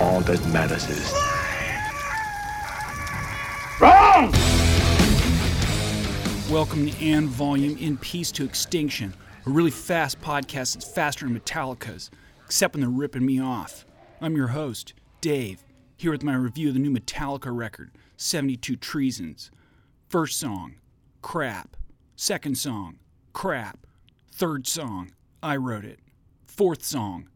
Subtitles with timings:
[0.00, 1.12] all that matters is.
[3.78, 4.32] Wrong!
[6.50, 9.14] Welcome to And Volume in Peace to Extinction,
[9.46, 12.10] a really fast podcast that's faster than Metallica's,
[12.46, 13.84] except when they're ripping me off.
[14.22, 15.62] I'm your host, Dave,
[15.96, 19.50] here with my review of the new Metallica record, 72 Treasons.
[20.08, 20.76] First song,
[21.20, 21.76] Crap.
[22.16, 22.98] Second song,
[23.34, 23.86] Crap.
[24.32, 25.12] Third song,
[25.42, 26.00] I wrote it.
[26.46, 27.28] Fourth song,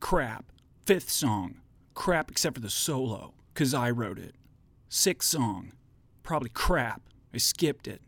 [0.00, 0.44] Crap.
[0.84, 1.56] Fifth song,
[1.98, 4.36] Crap except for the solo, 'cause I wrote it.
[4.88, 5.72] Sixth song,
[6.22, 7.02] probably crap.
[7.34, 8.00] I skipped it.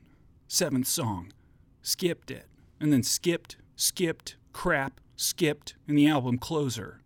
[0.46, 1.32] Seventh song,
[1.82, 2.48] skipped it.
[2.78, 7.02] And then skipped, skipped, crap, skipped, and the album closer.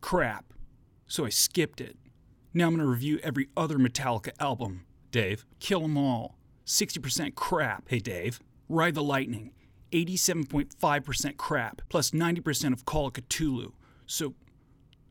[0.00, 0.52] Crap.
[1.06, 1.96] So I skipped it.
[2.52, 4.84] Now I'm going to review every other Metallica album.
[5.12, 6.36] Dave, kill 'em all.
[6.64, 7.88] 60% crap.
[7.88, 8.40] Hey, Dave.
[8.68, 9.54] Ride the Lightning.
[9.92, 13.72] 87.5% crap, plus 90% of Call of Ktulu.
[14.04, 14.34] So,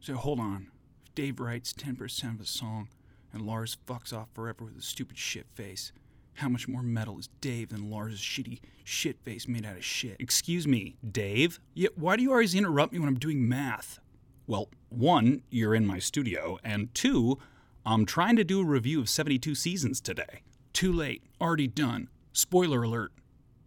[0.02, 0.71] so hold on.
[1.14, 2.88] Dave writes 10% of a song
[3.34, 5.92] and Lars fucks off forever with a stupid shit face,
[6.36, 10.18] how much more metal is Dave than Lars' shitty shit face made out of shit?
[10.20, 11.60] Excuse me, Dave?
[11.74, 14.00] Yeah, why do you always interrupt me when I'm doing math?
[14.48, 17.38] Well, one, you're in my studio, and two,
[17.86, 20.42] I'm trying to do a review of 72 seasons today.
[20.74, 21.24] Too late.
[21.40, 22.10] Already done.
[22.34, 23.12] Spoiler alert.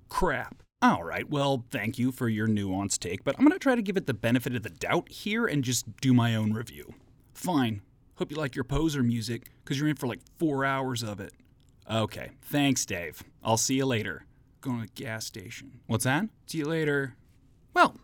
[0.08, 0.62] Crap.
[0.82, 3.82] All right, well, thank you for your nuanced take, but I'm going to try to
[3.82, 6.92] give it the benefit of the doubt here and just do my own review.
[7.34, 7.82] Fine.
[8.16, 11.32] Hope you like your poser music, because you're in for like four hours of it.
[11.90, 13.22] Okay, thanks, Dave.
[13.42, 14.24] I'll see you later.
[14.60, 15.80] Going to the gas station.
[15.86, 16.28] What's that?
[16.46, 17.16] See you later.
[17.74, 17.96] Well,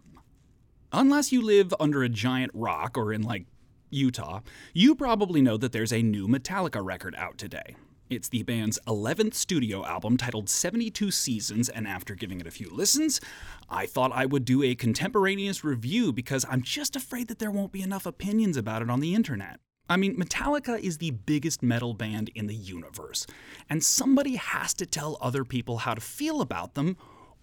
[0.93, 3.47] unless you live under a giant rock or in like
[3.89, 4.41] Utah,
[4.75, 7.77] you probably know that there's a new Metallica record out today.
[8.11, 12.69] It's the band's 11th studio album titled 72 Seasons, and after giving it a few
[12.69, 13.21] listens,
[13.69, 17.71] I thought I would do a contemporaneous review because I'm just afraid that there won't
[17.71, 19.61] be enough opinions about it on the internet.
[19.89, 23.29] I mean, Metallica is the biggest metal band in the universe,
[23.69, 26.97] and somebody has to tell other people how to feel about them,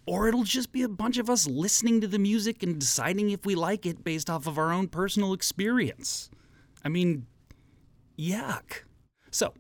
[0.06, 3.46] or it'll just be a bunch of us listening to the music and deciding if
[3.46, 6.30] we like it based off of our own personal experience.
[6.84, 7.26] I mean,
[8.20, 8.84] yuck.
[9.32, 9.54] So,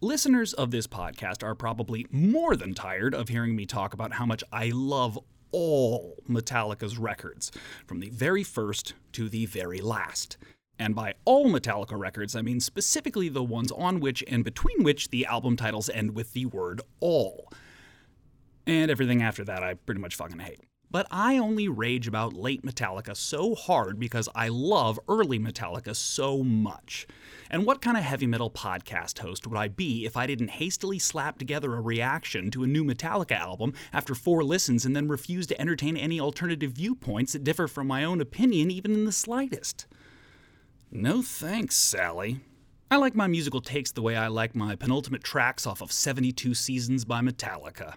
[0.00, 4.26] listeners of this podcast are probably more than tired of hearing me talk about how
[4.26, 5.18] much I love
[5.52, 7.50] all Metallica's records,
[7.86, 10.36] from the very first to the very last.
[10.78, 15.08] And by all Metallica records, I mean specifically the ones on which and between which
[15.08, 17.50] the album titles end with the word all.
[18.66, 20.60] And everything after that I pretty much fucking hate.
[20.90, 26.42] But I only rage about late Metallica so hard because I love early Metallica so
[26.42, 27.06] much.
[27.50, 30.98] And what kind of heavy metal podcast host would I be if I didn't hastily
[30.98, 35.46] slap together a reaction to a new Metallica album after four listens and then refuse
[35.48, 39.86] to entertain any alternative viewpoints that differ from my own opinion even in the slightest?
[40.90, 42.40] No thanks, Sally.
[42.88, 46.54] I like my musical takes the way I like my penultimate tracks off of 72
[46.54, 47.94] Seasons by Metallica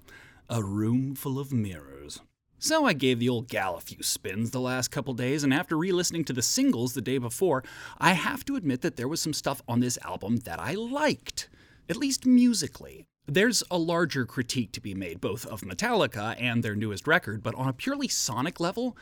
[0.50, 2.22] A Room Full of Mirrors.
[2.62, 5.78] So I gave the old gal a few spins the last couple days, and after
[5.78, 7.64] re listening to the singles the day before,
[8.00, 11.48] I have to admit that there was some stuff on this album that I liked,
[11.88, 13.06] at least musically.
[13.28, 17.56] There's a larger critique to be made both of Metallica and their newest record, but
[17.56, 18.98] on a purely sonic level,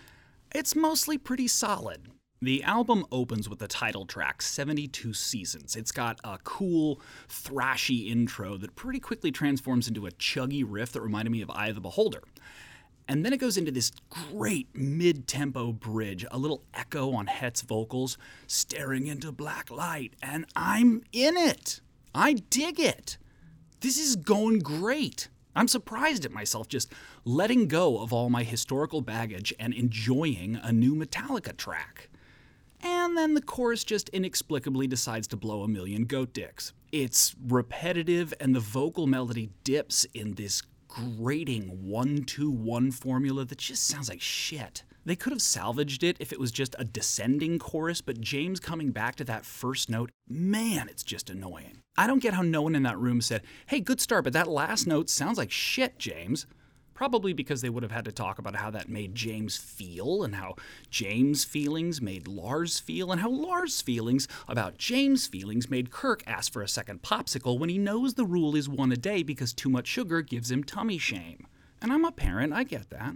[0.54, 2.10] it's mostly pretty solid.
[2.40, 5.76] The album opens with the title track, 72 Seasons.
[5.76, 11.02] It's got a cool, thrashy intro that pretty quickly transforms into a chuggy riff that
[11.02, 12.22] reminded me of Eye of the Beholder.
[13.08, 17.62] And then it goes into this great mid tempo bridge, a little echo on Het's
[17.62, 21.82] vocals, staring into black light, and I'm in it.
[22.14, 23.18] I dig it.
[23.80, 25.30] This is going great.
[25.56, 26.92] I'm surprised at myself just
[27.24, 32.10] letting go of all my historical baggage and enjoying a new Metallica track.
[32.82, 36.74] And then the chorus just inexplicably decides to blow a million goat dicks.
[36.92, 43.58] It's repetitive, and the vocal melody dips in this grating 1 2 1 formula that
[43.58, 44.84] just sounds like shit.
[45.06, 48.92] They could have salvaged it if it was just a descending chorus, but James coming
[48.92, 51.82] back to that first note, man, it's just annoying.
[51.98, 54.50] I don't get how no one in that room said, hey, good start, but that
[54.50, 56.46] last note sounds like shit, James.
[56.98, 60.34] Probably because they would have had to talk about how that made James feel, and
[60.34, 60.56] how
[60.90, 66.52] James' feelings made Lars feel, and how Lars' feelings about James' feelings made Kirk ask
[66.52, 69.70] for a second popsicle when he knows the rule is one a day because too
[69.70, 71.46] much sugar gives him tummy shame.
[71.84, 73.14] And I'm a parent, I get that.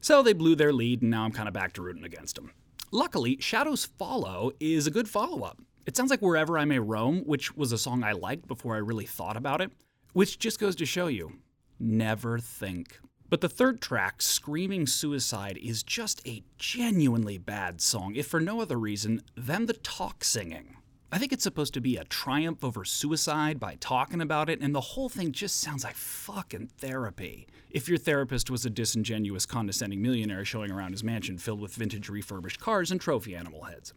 [0.00, 2.52] So they blew their lead, and now I'm kind of back to rooting against them.
[2.92, 5.60] Luckily, Shadows Follow is a good follow up.
[5.86, 8.78] It sounds like Wherever I May Roam, which was a song I liked before I
[8.78, 9.72] really thought about it,
[10.12, 11.32] which just goes to show you
[11.80, 13.00] never think.
[13.34, 18.60] But the third track, Screaming Suicide, is just a genuinely bad song, if for no
[18.60, 20.76] other reason than the talk singing.
[21.10, 24.72] I think it's supposed to be a triumph over suicide by talking about it, and
[24.72, 27.48] the whole thing just sounds like fucking therapy.
[27.70, 32.08] If your therapist was a disingenuous, condescending millionaire showing around his mansion filled with vintage
[32.08, 33.94] refurbished cars and trophy animal heads.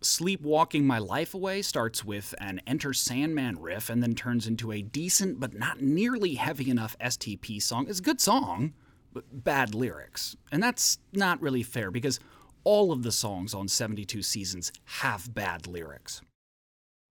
[0.00, 4.80] Sleepwalking My Life Away starts with an Enter Sandman riff and then turns into a
[4.80, 7.86] decent but not nearly heavy enough STP song.
[7.88, 8.74] It's a good song,
[9.12, 10.36] but bad lyrics.
[10.52, 12.20] And that's not really fair because
[12.62, 16.20] all of the songs on 72 Seasons have bad lyrics.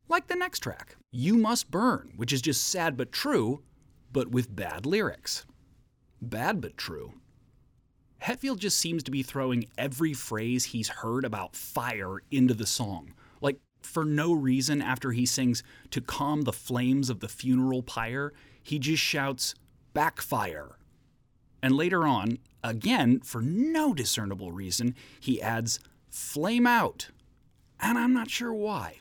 [0.07, 3.63] Like the next track, You Must Burn, which is just sad but true,
[4.13, 5.45] but with bad lyrics.
[6.21, 7.13] Bad but true.
[8.23, 13.13] Hetfield just seems to be throwing every phrase he's heard about fire into the song.
[13.41, 18.33] Like, for no reason, after he sings To Calm the Flames of the Funeral Pyre,
[18.63, 19.55] he just shouts,
[19.93, 20.77] Backfire.
[21.61, 25.79] And later on, again, for no discernible reason, he adds,
[26.09, 27.09] Flame Out.
[27.79, 28.97] And I'm not sure why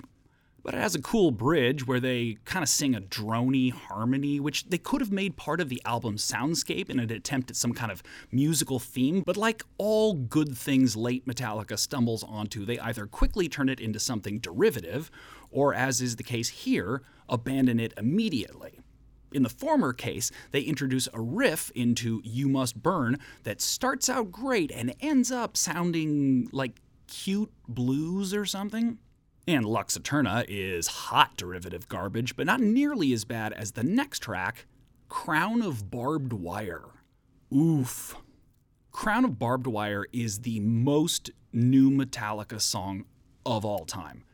[0.66, 4.68] but it has a cool bridge where they kind of sing a drony harmony, which
[4.68, 7.92] they could have made part of the album's soundscape in an attempt at some kind
[7.92, 8.02] of
[8.32, 9.22] musical theme.
[9.24, 14.00] But like all good things late Metallica stumbles onto, they either quickly turn it into
[14.00, 15.08] something derivative,
[15.52, 18.80] or as is the case here, abandon it immediately.
[19.32, 24.32] In the former case, they introduce a riff into You Must Burn that starts out
[24.32, 28.98] great and ends up sounding like cute blues or something.
[29.48, 34.18] And Lux Eterna is hot derivative garbage, but not nearly as bad as the next
[34.18, 34.66] track,
[35.08, 36.86] Crown of Barbed Wire.
[37.54, 38.16] Oof.
[38.90, 43.04] Crown of Barbed Wire is the most new Metallica song
[43.44, 44.24] of all time.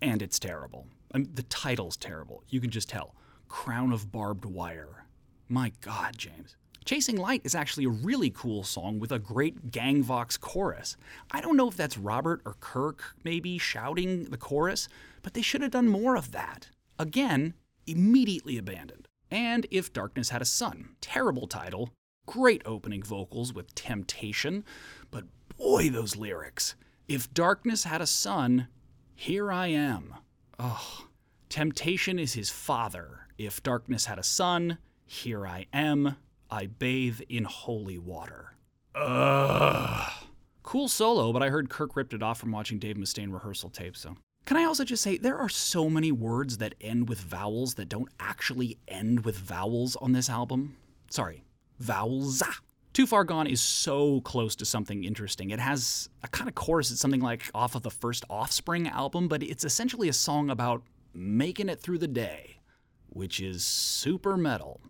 [0.00, 0.86] And it's terrible.
[1.12, 2.42] I mean, the title's terrible.
[2.48, 3.14] You can just tell.
[3.48, 5.04] Crown of Barbed Wire.
[5.46, 6.56] My God, James.
[6.84, 10.98] Chasing Light is actually a really cool song with a great Gang Vox chorus.
[11.30, 14.86] I don't know if that's Robert or Kirk maybe shouting the chorus,
[15.22, 16.68] but they should have done more of that.
[16.98, 17.54] Again,
[17.86, 19.08] immediately abandoned.
[19.30, 21.90] And If Darkness Had a Son, terrible title,
[22.26, 24.62] great opening vocals with Temptation,
[25.10, 25.24] but
[25.56, 26.74] boy, those lyrics.
[27.08, 28.68] If darkness had a son,
[29.14, 30.14] here I am.
[30.58, 31.06] Oh,
[31.48, 33.28] temptation is his father.
[33.36, 36.16] If darkness had a son, here I am.
[36.54, 38.54] I bathe in holy water.
[38.94, 40.12] Ugh.
[40.62, 43.96] Cool solo, but I heard Kirk ripped it off from watching Dave Mustaine rehearsal tape,
[43.96, 44.14] so.
[44.46, 47.88] Can I also just say, there are so many words that end with vowels that
[47.88, 50.76] don't actually end with vowels on this album?
[51.10, 51.42] Sorry,
[51.80, 52.40] vowels.
[52.44, 52.60] Ah!
[52.92, 55.50] Too Far Gone is so close to something interesting.
[55.50, 59.26] It has a kind of chorus It's something like off of the first Offspring album,
[59.26, 62.58] but it's essentially a song about making it through the day,
[63.08, 64.80] which is super metal.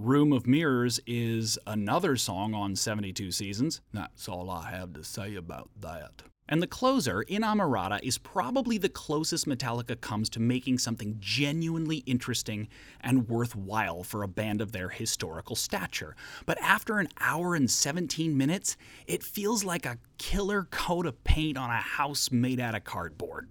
[0.00, 3.80] Room of Mirrors is another song on 72 Seasons.
[3.92, 6.24] That's all I have to say about that.
[6.48, 12.68] And the closer, Inamorata, is probably the closest Metallica comes to making something genuinely interesting
[13.00, 16.16] and worthwhile for a band of their historical stature.
[16.44, 18.76] But after an hour and 17 minutes,
[19.06, 23.48] it feels like a killer coat of paint on a house made out of cardboard.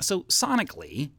[0.00, 1.10] So, sonically,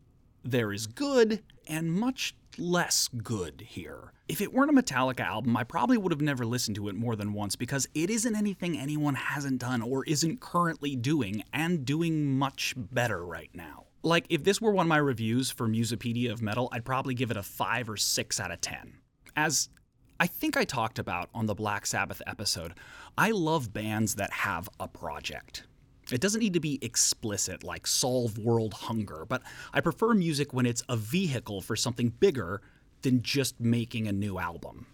[0.43, 4.13] there is good and much less good here.
[4.27, 7.15] If it weren't a Metallica album, I probably would have never listened to it more
[7.15, 12.37] than once because it isn't anything anyone hasn't done or isn't currently doing and doing
[12.37, 13.85] much better right now.
[14.01, 17.31] Like, if this were one of my reviews for Musopedia of Metal, I'd probably give
[17.31, 18.93] it a 5 or 6 out of 10.
[19.35, 19.69] As
[20.19, 22.73] I think I talked about on the Black Sabbath episode,
[23.17, 25.63] I love bands that have a project.
[26.11, 30.65] It doesn't need to be explicit like solve world hunger, but I prefer music when
[30.65, 32.61] it's a vehicle for something bigger
[33.01, 34.87] than just making a new album.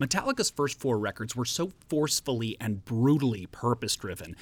[0.00, 4.36] Metallica's first four records were so forcefully and brutally purpose driven,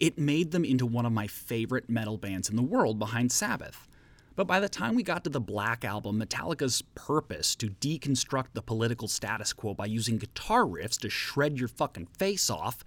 [0.00, 3.86] it made them into one of my favorite metal bands in the world behind Sabbath.
[4.34, 8.62] But by the time we got to the Black Album, Metallica's purpose to deconstruct the
[8.62, 12.84] political status quo by using guitar riffs to shred your fucking face off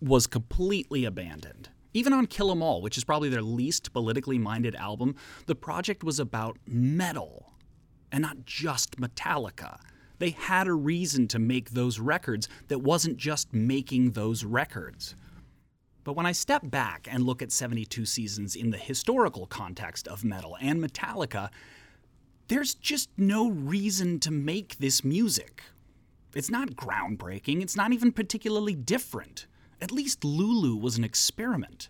[0.00, 1.68] was completely abandoned.
[1.94, 5.14] Even on Kill 'Em All, which is probably their least politically minded album,
[5.46, 7.52] the project was about metal
[8.10, 9.78] and not just Metallica.
[10.18, 15.16] They had a reason to make those records that wasn't just making those records.
[16.04, 20.24] But when I step back and look at 72 Seasons in the historical context of
[20.24, 21.50] metal and Metallica,
[22.48, 25.62] there's just no reason to make this music.
[26.34, 29.46] It's not groundbreaking, it's not even particularly different.
[29.82, 31.88] At least Lulu was an experiment.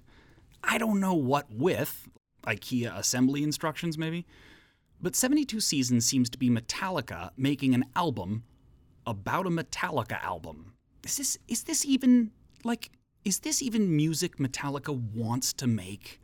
[0.64, 2.08] I don't know what with,
[2.46, 4.26] IKEA assembly instructions maybe,
[5.02, 8.44] but 72 Seasons seems to be Metallica making an album
[9.06, 10.72] about a Metallica album.
[11.04, 12.30] Is this is this even
[12.64, 12.90] like
[13.26, 16.18] is this even music Metallica wants to make?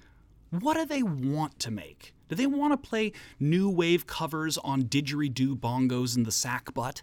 [0.48, 2.14] What do they want to make?
[2.28, 7.02] Do they want to play new wave covers on didgeridoo bongos in the sackbut?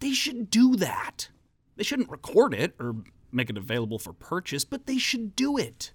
[0.00, 1.28] They should do that.
[1.76, 2.96] They shouldn't record it or
[3.36, 5.92] make it available for purchase, but they should do it.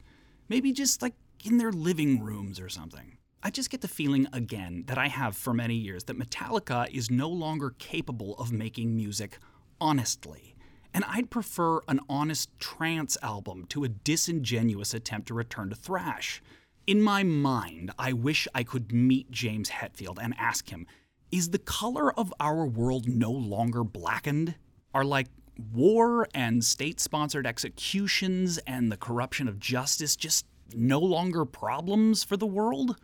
[0.48, 3.17] Maybe just like in their living rooms or something.
[3.43, 7.10] I just get the feeling again that I have for many years that Metallica is
[7.10, 9.39] no longer capable of making music
[9.79, 10.55] honestly.
[10.93, 16.41] And I'd prefer an honest trance album to a disingenuous attempt to return to thrash.
[16.86, 20.86] In my mind, I wish I could meet James Hetfield and ask him
[21.31, 24.55] Is the color of our world no longer blackened?
[24.93, 25.27] Are like
[25.74, 32.38] war and state sponsored executions and the corruption of justice just no longer problems for
[32.38, 32.98] the world?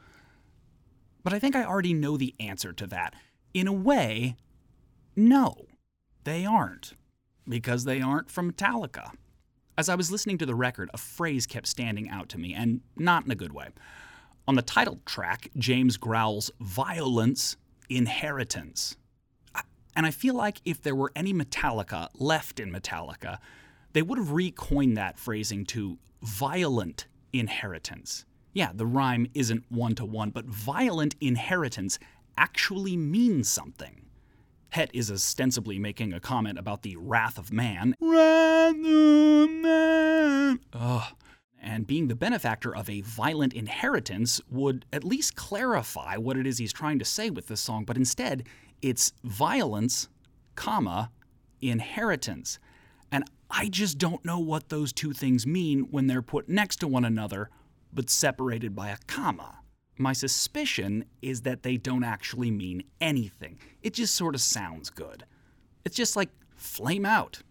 [1.24, 3.14] But I think I already know the answer to that.
[3.54, 4.36] In a way,
[5.16, 5.66] no,
[6.24, 6.94] they aren't,
[7.48, 9.12] because they aren't from Metallica.
[9.78, 12.82] As I was listening to the record, a phrase kept standing out to me, and
[12.96, 13.70] not in a good way.
[14.48, 17.58] On the title track, James growls, Violence,
[17.90, 18.98] Inheritance.
[19.98, 23.40] And I feel like if there were any Metallica left in Metallica,
[23.94, 28.24] they would have recoined that phrasing to violent inheritance.
[28.54, 31.98] Yeah, the rhyme isn't one to one, but violent inheritance
[32.38, 34.06] actually means something.
[34.70, 37.96] Het is ostensibly making a comment about the wrath of man.
[38.00, 40.60] Wrath of man.
[40.74, 41.16] Ugh.
[41.60, 46.60] And being the benefactor of a violent inheritance would at least clarify what it is
[46.60, 48.48] he's trying to say with this song, but instead,
[48.82, 50.10] it's violence,
[50.56, 51.12] comma,
[51.62, 52.60] inheritance.
[53.12, 56.88] And I just don't know what those two things mean when they're put next to
[56.88, 57.50] one another,
[57.94, 59.60] but separated by a comma.
[59.98, 63.58] My suspicion is that they don't actually mean anything.
[63.82, 65.26] It just sort of sounds good.
[65.86, 67.42] It's just like flame out.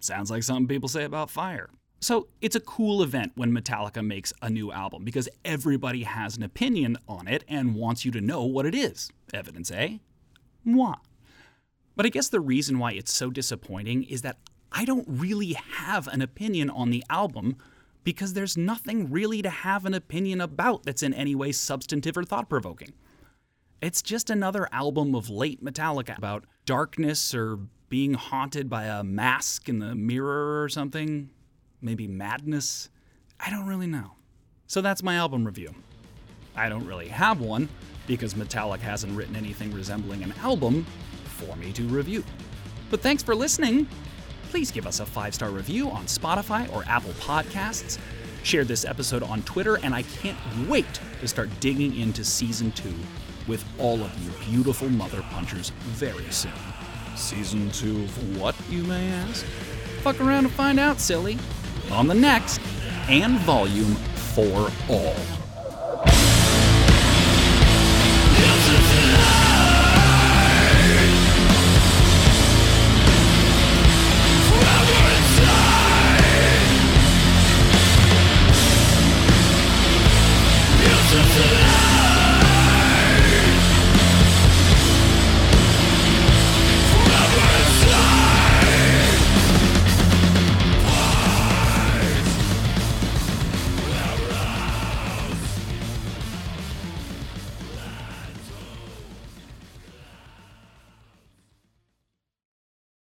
[0.00, 1.68] Sounds like something people say about fire.
[2.00, 6.42] So it's a cool event when Metallica makes a new album because everybody has an
[6.42, 9.10] opinion on it and wants you to know what it is.
[9.32, 10.00] Evidence A?
[10.64, 10.94] Moi.
[11.96, 14.38] But I guess the reason why it's so disappointing is that
[14.72, 17.56] I don't really have an opinion on the album
[18.02, 22.24] because there's nothing really to have an opinion about that's in any way substantive or
[22.24, 22.92] thought provoking.
[23.80, 29.68] It's just another album of late Metallica about darkness or being haunted by a mask
[29.68, 31.30] in the mirror or something.
[31.80, 32.88] Maybe madness.
[33.38, 34.12] I don't really know.
[34.66, 35.74] So that's my album review.
[36.56, 37.68] I don't really have one
[38.06, 40.86] because Metallica hasn't written anything resembling an album
[41.24, 42.24] for me to review.
[42.90, 43.88] But thanks for listening.
[44.50, 47.98] Please give us a five star review on Spotify or Apple Podcasts.
[48.44, 52.94] Share this episode on Twitter, and I can't wait to start digging into season two
[53.48, 56.52] with all of you beautiful mother punchers very soon.
[57.16, 59.44] Season two of what, you may ask?
[60.02, 61.38] Fuck around and find out, silly.
[61.90, 62.60] On the next,
[63.08, 63.94] and volume
[64.34, 65.43] for all.